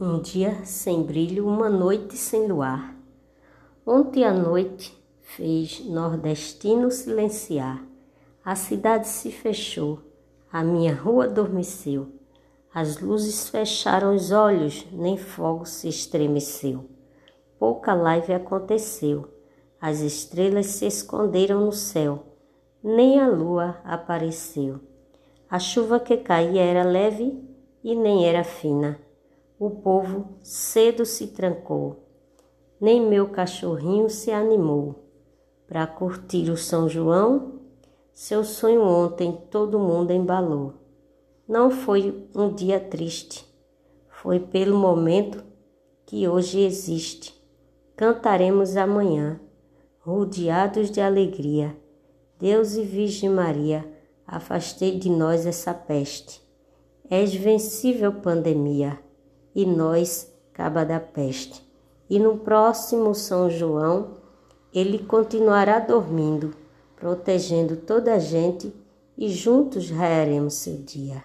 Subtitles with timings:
[0.00, 2.96] Um dia sem brilho, uma noite sem luar.
[3.86, 7.80] Ontem à noite fez nordestino silenciar.
[8.44, 10.00] A cidade se fechou,
[10.50, 12.08] a minha rua adormeceu.
[12.74, 16.90] As luzes fecharam os olhos, nem fogo se estremeceu.
[17.56, 19.28] Pouca live aconteceu,
[19.80, 22.34] as estrelas se esconderam no céu,
[22.82, 24.80] nem a lua apareceu.
[25.48, 27.40] A chuva que caía era leve
[27.84, 28.98] e nem era fina
[29.58, 32.04] o povo cedo se trancou,
[32.80, 34.96] nem meu cachorrinho se animou
[35.66, 37.60] para curtir o São João.
[38.12, 40.74] Seu sonho ontem todo mundo embalou.
[41.48, 43.46] Não foi um dia triste,
[44.08, 45.44] foi pelo momento
[46.06, 47.34] que hoje existe.
[47.96, 49.40] Cantaremos amanhã,
[50.00, 51.76] rodeados de alegria.
[52.38, 53.84] Deus e Virgem Maria,
[54.26, 56.42] afastei de nós essa peste.
[57.08, 59.03] És vencível pandemia
[59.54, 61.62] e nós caba da peste.
[62.08, 64.14] E no próximo São João,
[64.72, 66.54] ele continuará dormindo,
[66.96, 68.74] protegendo toda a gente
[69.16, 71.22] e juntos raiaremos seu dia.